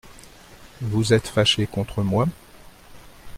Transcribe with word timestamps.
Vous 0.81 1.13
êtes 1.13 1.27
fâché 1.27 1.67
contre 1.67 2.01
moi? 2.01 2.25